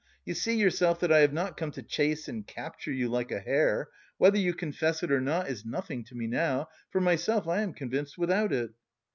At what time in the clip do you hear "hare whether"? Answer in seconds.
3.39-4.39